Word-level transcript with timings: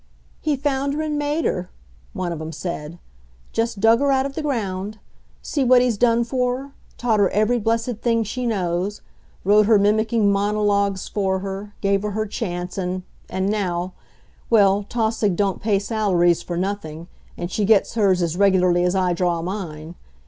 "He 0.39 0.55
found 0.55 0.95
her 0.95 1.03
and 1.03 1.15
made 1.15 1.45
her," 1.45 1.69
one 2.13 2.31
of 2.31 2.41
'em 2.41 2.51
said; 2.51 2.97
"just 3.53 3.79
dug 3.79 3.99
her 3.99 4.11
out 4.11 4.25
of 4.25 4.33
the 4.33 4.41
ground. 4.41 4.97
See 5.43 5.63
what 5.63 5.79
he's 5.79 5.95
done 5.95 6.23
for 6.23 6.57
her; 6.57 6.71
taught 6.97 7.19
her 7.19 7.29
every 7.29 7.59
blessed 7.59 7.97
thing 8.01 8.23
she 8.23 8.47
knows; 8.47 9.03
wrote 9.43 9.67
her 9.67 9.77
mimicking 9.77 10.31
monologues 10.31 11.07
for 11.07 11.41
her; 11.41 11.75
gave 11.81 12.01
her 12.01 12.09
her 12.17 12.25
chance, 12.25 12.79
and 12.79 13.03
and 13.29 13.47
now 13.51 13.93
Well, 14.49 14.87
Tausig 14.89 15.35
don't 15.35 15.61
pay 15.61 15.77
salaries 15.77 16.41
for 16.41 16.57
nothing, 16.57 17.07
and 17.37 17.51
she 17.51 17.63
gets 17.63 17.93
hers 17.93 18.23
as 18.23 18.35
regularly 18.35 18.83
as 18.83 18.95
I 18.95 19.13
draw 19.13 19.43
mine. 19.43 19.93